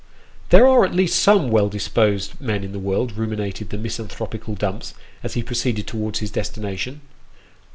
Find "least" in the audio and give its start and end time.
0.95-1.19